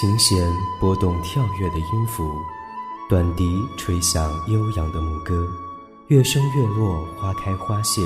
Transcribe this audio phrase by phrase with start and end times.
[0.00, 2.40] 琴弦拨动跳跃的音符，
[3.08, 3.44] 短笛
[3.76, 5.44] 吹响悠扬的牧歌，
[6.06, 8.00] 月升月落，花开花谢，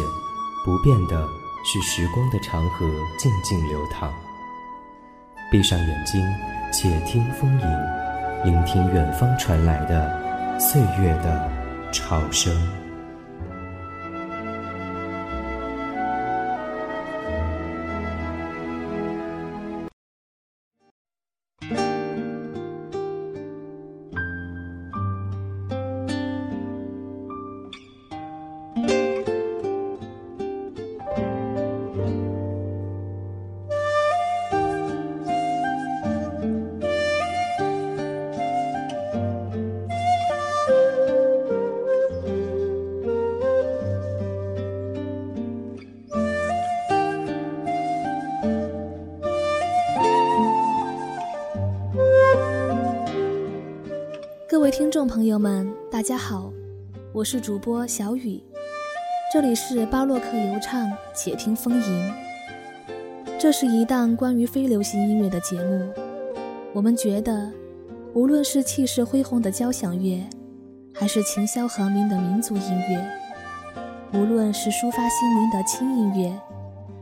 [0.64, 1.28] 不变的
[1.66, 2.86] 是时光的长河
[3.18, 4.10] 静静流淌。
[5.50, 6.18] 闭上眼睛，
[6.72, 11.52] 且听风吟，聆听远方传来的岁月的
[11.92, 12.81] 潮声。
[54.92, 56.52] 众朋友们，大家好，
[57.14, 58.38] 我是主播小雨，
[59.32, 62.12] 这里是巴洛克游唱，且听风吟。
[63.38, 65.88] 这是一档关于非流行音乐的节目。
[66.74, 67.50] 我们觉得，
[68.12, 70.22] 无论是气势恢宏的交响乐，
[70.92, 73.02] 还是琴箫和鸣的民族音乐，
[74.12, 76.38] 无论是抒发心灵的轻音乐，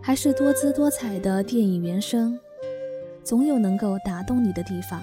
[0.01, 2.39] 还是多姿多彩的电影原声，
[3.25, 5.03] 总有能够打动你的地方。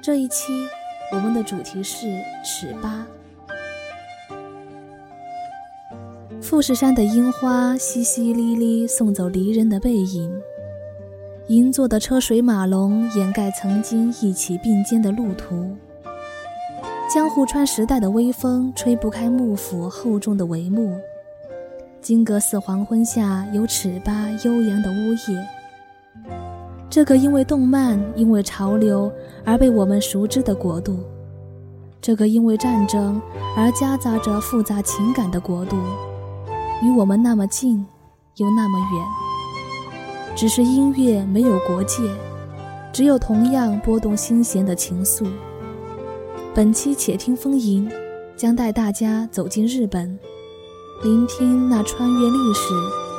[0.00, 0.52] 这一期。
[1.10, 2.06] 我们的主题是
[2.44, 3.06] 尺八。
[6.40, 10.32] 富士山的樱花淅淅沥沥送走离人的背影，
[11.48, 15.74] 银座的车水马龙掩盖曾经一起并肩的路途。
[17.12, 20.94] 江户川时代的微风吹不开幕府厚重的帷幕，
[22.02, 25.57] 金阁寺黄昏下有尺八悠扬的呜咽。
[26.90, 29.12] 这个因为动漫、因为潮流
[29.44, 30.98] 而被我们熟知的国度，
[32.00, 33.20] 这个因为战争
[33.54, 35.76] 而夹杂着复杂情感的国度，
[36.82, 37.84] 与我们那么近，
[38.36, 39.06] 又那么远。
[40.34, 42.02] 只是音乐没有国界，
[42.90, 45.26] 只有同样拨动心弦的情愫。
[46.54, 47.86] 本期且听风吟，
[48.34, 50.18] 将带大家走进日本，
[51.02, 52.72] 聆听那穿越历史、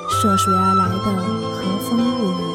[0.10, 0.98] 涉水而来的
[1.54, 2.49] 和风物语。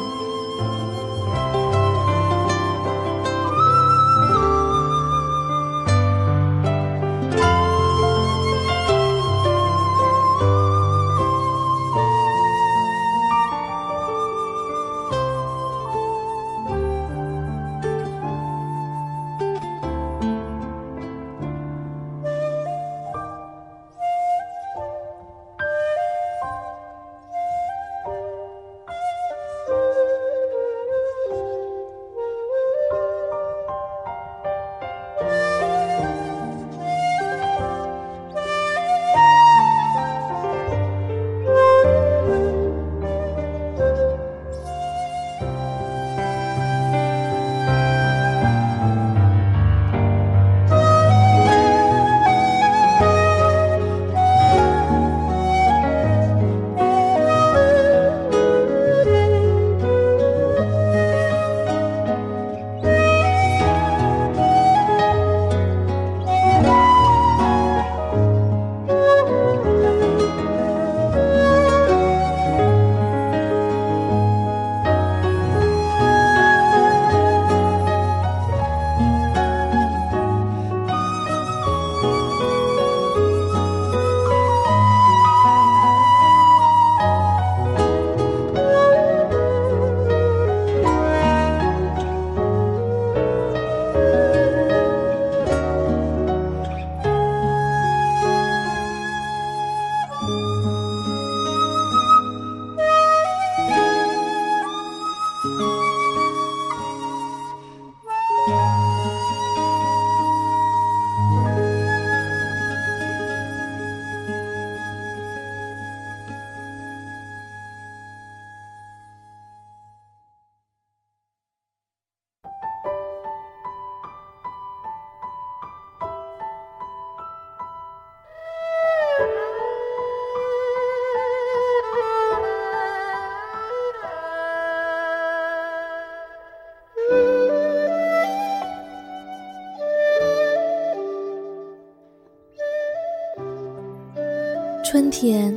[144.95, 145.53] 春天，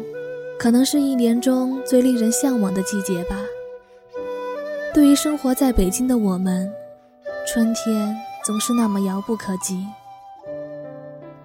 [0.59, 3.37] 可能是一年中最令人向往的季节吧。
[4.93, 6.69] 对于生活在北京的我们，
[7.47, 8.13] 春天
[8.45, 9.87] 总是那么遥不可及。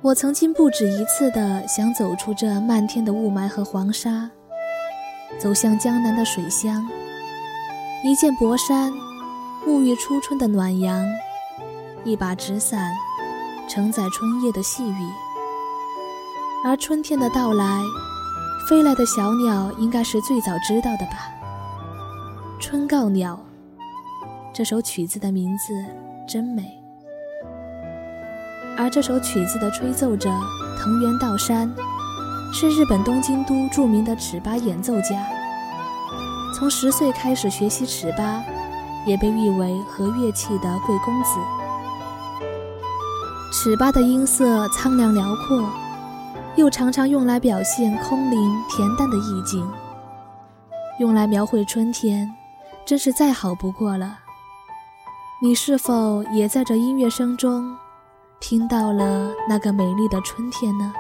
[0.01, 4.27] 我曾经不止一次的想走出这漫天的雾霾和黄沙，
[5.37, 6.83] 走向江南的水乡，
[8.03, 8.91] 一件薄衫，
[9.67, 11.05] 沐浴初春的暖阳，
[12.03, 12.91] 一把纸伞，
[13.69, 15.07] 承载春夜的细雨。
[16.65, 17.81] 而春天的到来，
[18.69, 21.17] 飞来的小鸟应该是最早知道的吧。
[22.63, 23.37] 《春告鸟》
[24.53, 25.73] 这首曲子的名字
[26.25, 26.63] 真美，
[28.77, 30.29] 而这首曲子的吹奏者
[30.79, 31.69] 藤原道山，
[32.53, 35.21] 是日本东京都著名的尺八演奏家。
[36.55, 38.41] 从十岁开始学习尺八，
[39.05, 41.37] 也被誉为和乐器的贵公子。
[43.51, 45.61] 尺八的音色苍凉辽阔，
[46.63, 48.39] 又常常用来表现空灵
[48.69, 49.69] 恬淡的意境，
[50.97, 52.33] 用来描绘春天。
[52.85, 54.19] 真是再好不过了。
[55.41, 57.75] 你是否也在这音乐声中，
[58.39, 60.93] 听到了那个美丽的春天呢？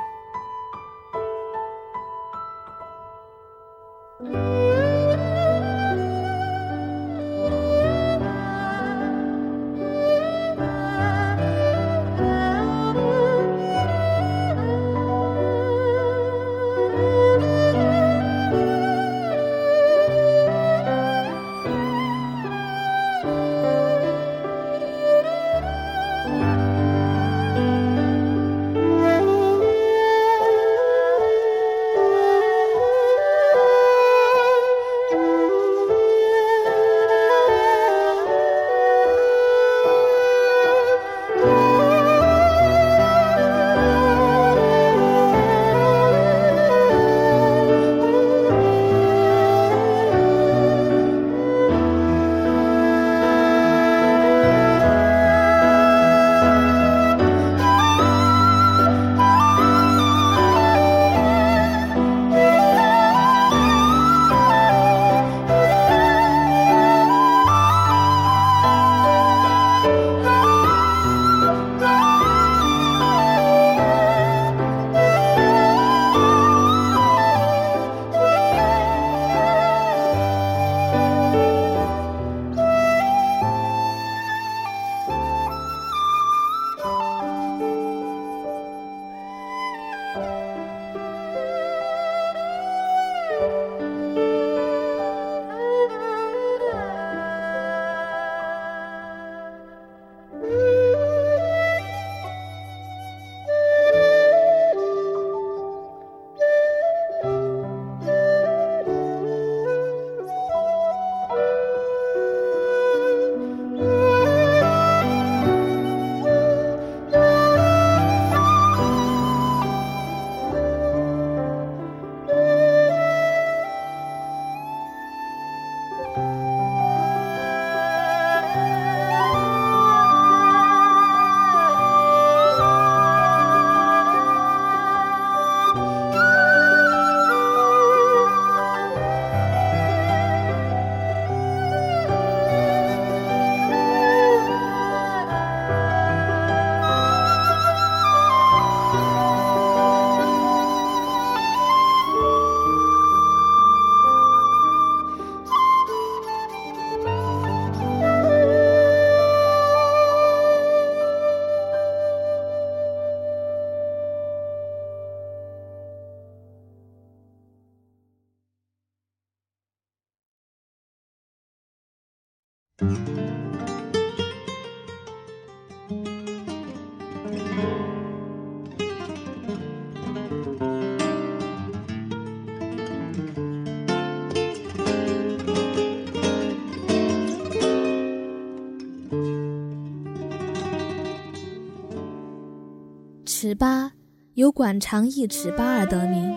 [193.25, 193.91] 尺八
[194.35, 196.33] 由管长一尺八而得名，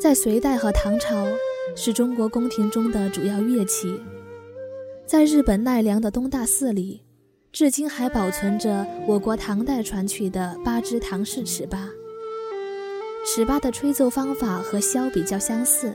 [0.00, 1.26] 在隋代和唐朝
[1.76, 4.00] 是中国宫廷中的主要乐器。
[5.08, 7.02] 在日本奈良的东大寺里，
[7.50, 11.88] 至今还保存着我国唐代传去的八支唐式尺八。
[13.24, 15.94] 尺八的吹奏方法和箫比较相似，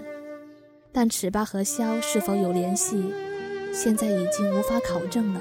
[0.91, 3.13] 但尺八和箫是否有联系，
[3.71, 5.39] 现在已经无法考证了。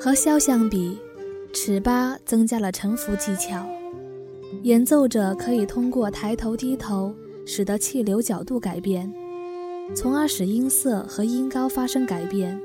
[0.00, 0.98] 和箫相比，
[1.52, 3.64] 尺八增加了沉浮技巧，
[4.64, 7.14] 演奏者可以通过抬头低头，
[7.46, 9.08] 使得气流角度改变。
[9.94, 12.58] 从而使音色和音高发生改变，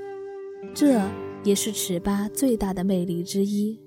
[0.74, 1.02] 这
[1.44, 3.80] 也是尺八最大的魅力之一。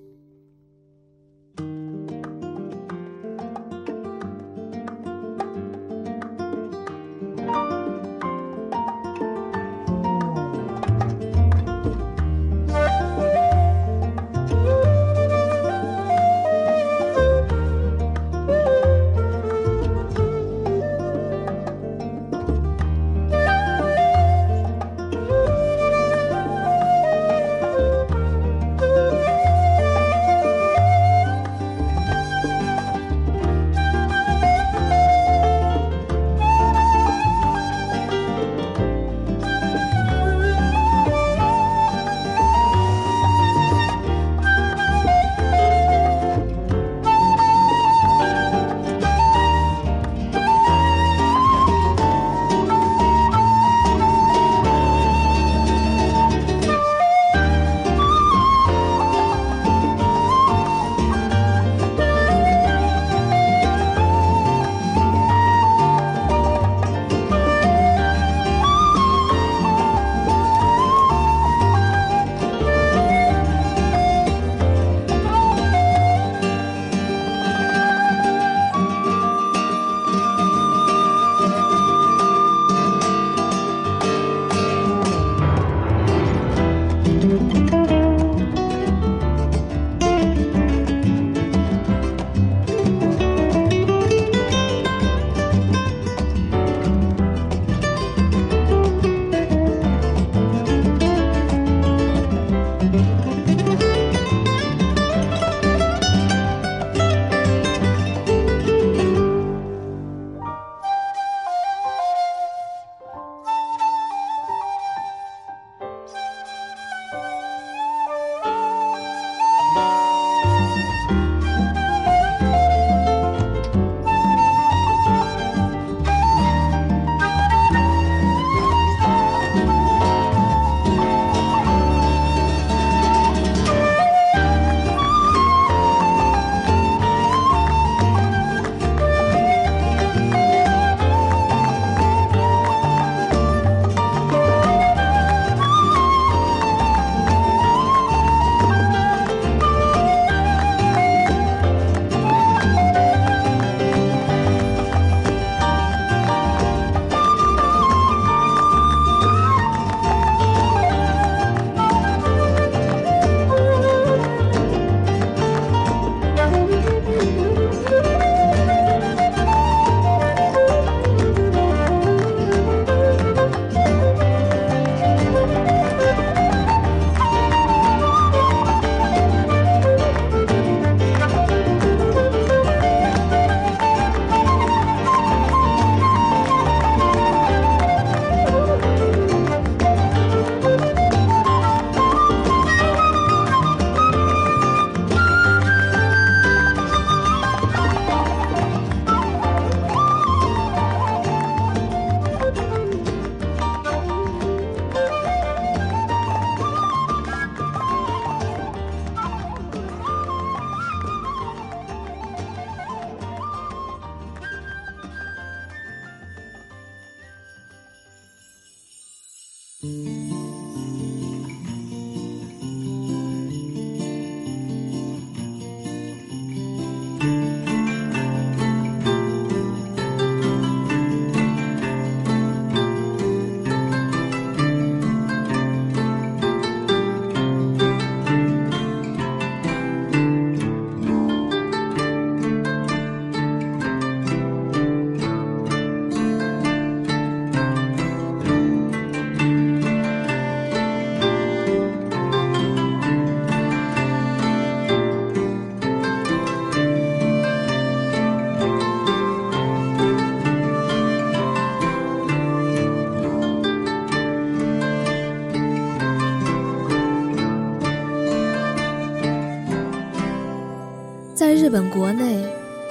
[271.71, 272.45] 日本国内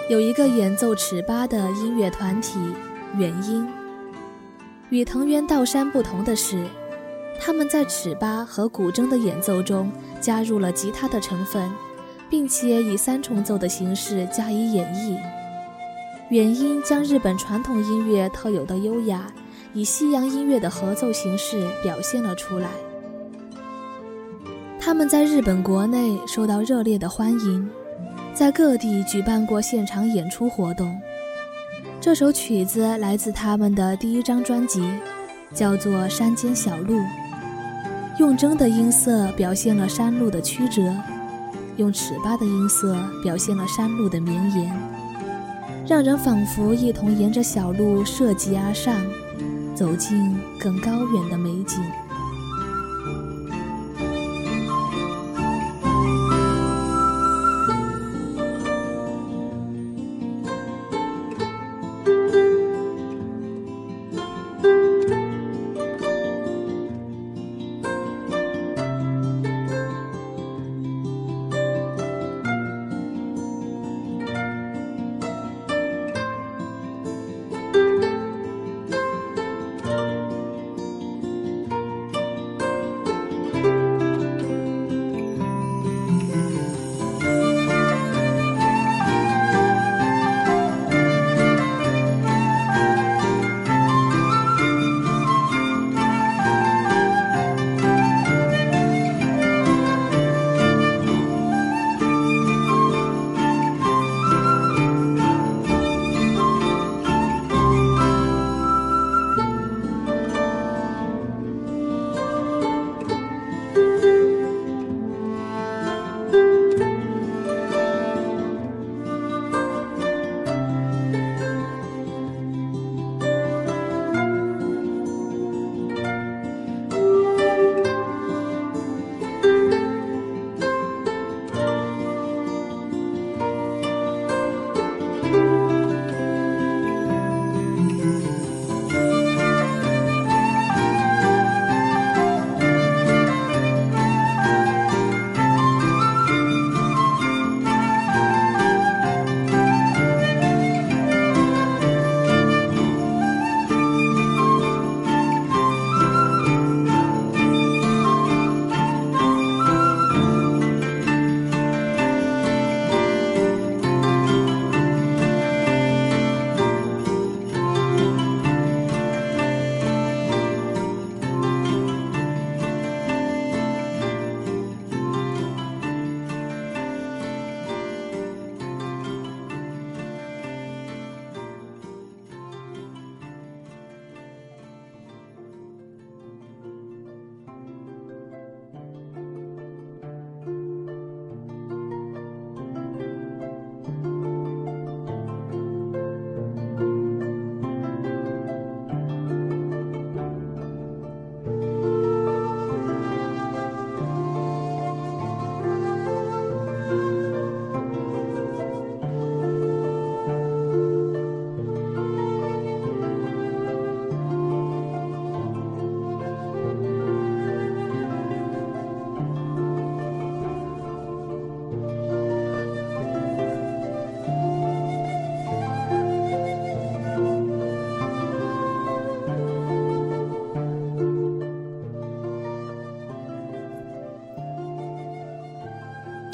[0.08, 2.58] 有一个演奏尺八的音乐团体
[3.18, 3.68] 元音，
[4.90, 6.66] 与藤原道山不同的是，
[7.42, 11.70] 他们在尺八和古筝的演奏中加入了吉他的成分，
[12.30, 15.18] 并且以三重奏的形式加以演绎。
[16.30, 19.30] 元音将日本传统音乐特有的优雅，
[19.74, 22.70] 以西洋音乐的合奏形式表现了出来。
[24.80, 27.70] 他们在日本国内受到热烈的欢迎，
[28.40, 30.98] 在各地举办过现场演出活动。
[32.00, 34.82] 这首曲子来自他们的第一张专辑，
[35.54, 36.96] 叫做《山间小路》，
[38.18, 40.96] 用筝的音色表现了山路的曲折，
[41.76, 44.74] 用尺八的音色表现了山路的绵延，
[45.86, 48.96] 让人仿佛一同沿着小路涉级而上，
[49.76, 51.84] 走进更高远的美景。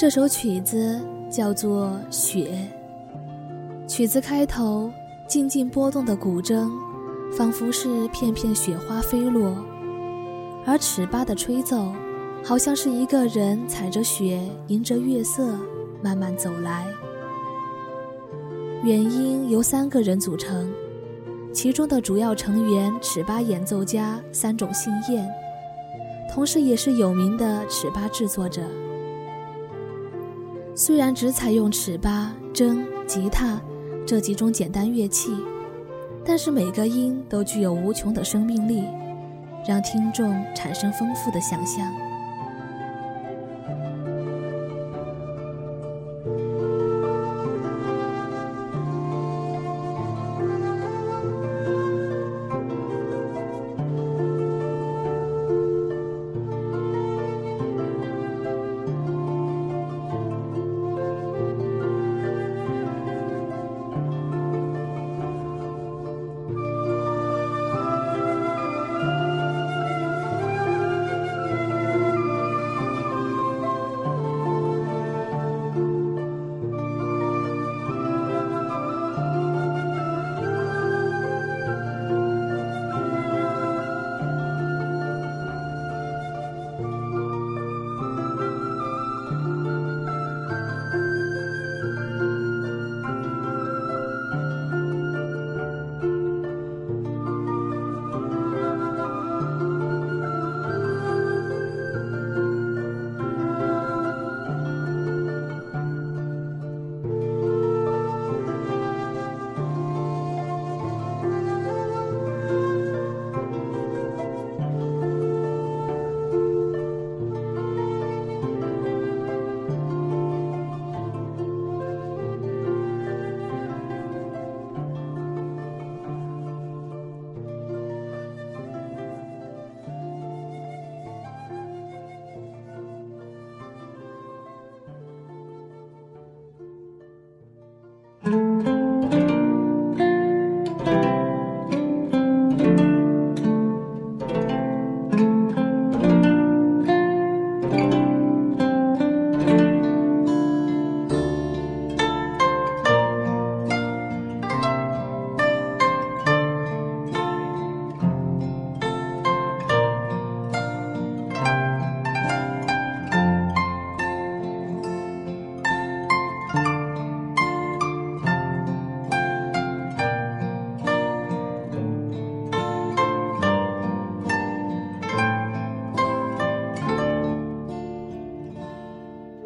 [0.06, 2.52] 这首曲子叫做《雪》。
[3.90, 4.92] 曲子开头，
[5.28, 6.70] 静静波动的古筝，
[7.36, 9.58] 仿佛是片片雪花飞落，
[10.64, 11.92] 而尺八的吹奏，
[12.44, 15.58] 好像是一个人踩着雪，迎着月色
[16.04, 16.86] 慢慢走来。
[18.84, 20.72] 原音由三个人组成，
[21.52, 25.28] 其中的主要成员尺八演奏家三种信彦，
[26.32, 28.62] 同时也是有名的尺八制作者。
[30.78, 33.62] 虽然只采用尺八、筝、吉他
[34.06, 35.32] 这几种简单乐器，
[36.26, 38.84] 但是每个音都具有无穷的生命力，
[39.66, 41.90] 让听众产生丰富的想象。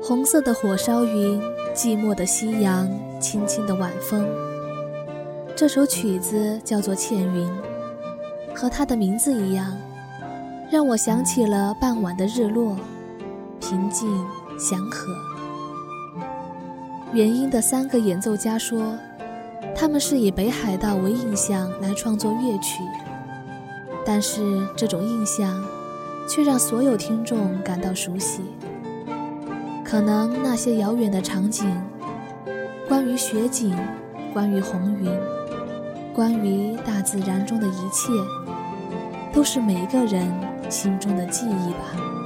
[0.09, 1.39] 红色的火烧云，
[1.75, 2.89] 寂寞的夕阳，
[3.21, 4.27] 轻轻的晚风。
[5.55, 7.47] 这首曲子叫做《倩云》，
[8.55, 9.77] 和它的名字一样，
[10.71, 12.75] 让我想起了傍晚的日落，
[13.61, 14.09] 平静
[14.57, 15.13] 祥和。
[17.13, 18.97] 原音的三个演奏家说，
[19.75, 22.81] 他们是以北海道为印象来创作乐曲，
[24.03, 25.63] 但是这种印象
[26.27, 28.41] 却让所有听众感到熟悉。
[29.89, 31.67] 可能那些遥远的场景，
[32.88, 33.75] 关于雪景，
[34.32, 35.12] 关于红云，
[36.13, 38.12] 关于大自然中的一切，
[39.34, 40.32] 都是每一个人
[40.69, 42.18] 心中的记忆吧。